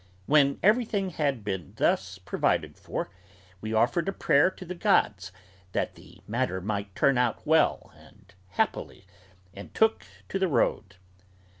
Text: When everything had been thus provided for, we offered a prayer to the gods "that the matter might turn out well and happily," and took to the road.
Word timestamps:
When 0.25 0.57
everything 0.63 1.11
had 1.11 1.43
been 1.43 1.73
thus 1.77 2.17
provided 2.17 2.75
for, 2.75 3.11
we 3.61 3.71
offered 3.71 4.09
a 4.09 4.11
prayer 4.11 4.49
to 4.49 4.65
the 4.65 4.73
gods 4.73 5.31
"that 5.73 5.93
the 5.93 6.21
matter 6.27 6.59
might 6.59 6.95
turn 6.95 7.19
out 7.19 7.45
well 7.45 7.93
and 7.95 8.33
happily," 8.47 9.05
and 9.53 9.71
took 9.75 10.03
to 10.29 10.39
the 10.39 10.47
road. 10.47 10.95